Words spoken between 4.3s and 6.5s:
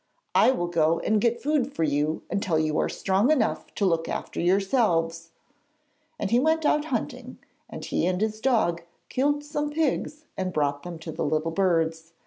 yourselves,' and he